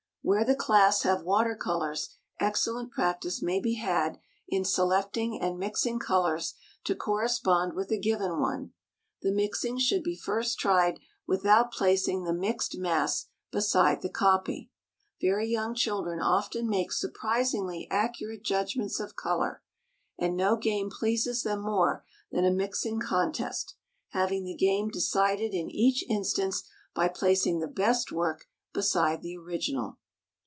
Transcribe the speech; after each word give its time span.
Where 0.23 0.45
the 0.45 0.55
class 0.55 1.01
have 1.01 1.23
water 1.23 1.55
colors 1.55 2.15
excellent 2.39 2.91
practice 2.91 3.41
may 3.41 3.59
be 3.59 3.73
had 3.73 4.19
in 4.47 4.63
selecting 4.63 5.41
and 5.41 5.57
mixing 5.57 5.97
colors 5.97 6.53
to 6.83 6.93
correspond 6.93 7.73
with 7.73 7.91
a 7.91 7.97
given 7.97 8.39
one. 8.39 8.71
The 9.23 9.31
mixing 9.31 9.79
should 9.79 10.03
be 10.03 10.15
first 10.15 10.59
tried 10.59 10.99
without 11.25 11.71
placing 11.71 12.23
the 12.23 12.33
mixed 12.35 12.77
mass 12.77 13.29
beside 13.51 14.03
the 14.03 14.11
copy. 14.11 14.69
Very 15.19 15.47
young 15.49 15.73
children 15.73 16.19
often 16.19 16.69
make 16.69 16.91
surprisingly 16.91 17.87
accurate 17.89 18.43
judgments 18.43 18.99
of 18.99 19.15
color, 19.15 19.63
and 20.19 20.37
no 20.37 20.55
game 20.55 20.91
pleases 20.91 21.41
them 21.41 21.61
more 21.63 22.05
than 22.31 22.45
a 22.45 22.51
mixing 22.51 22.99
contest, 22.99 23.75
having 24.09 24.45
the 24.45 24.55
game 24.55 24.89
decided 24.89 25.55
in 25.55 25.71
each 25.71 26.05
instance 26.07 26.61
by 26.93 27.07
placing 27.07 27.57
the 27.59 27.67
best 27.67 28.11
work 28.11 28.45
beside 28.71 29.23
the 29.23 29.35
original. 29.35 29.97